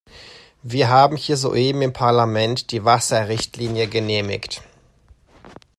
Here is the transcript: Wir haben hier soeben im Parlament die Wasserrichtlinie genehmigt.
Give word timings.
Wir 0.63 0.89
haben 0.89 1.15
hier 1.15 1.37
soeben 1.37 1.83
im 1.83 1.93
Parlament 1.93 2.71
die 2.71 2.83
Wasserrichtlinie 2.83 3.87
genehmigt. 3.87 4.63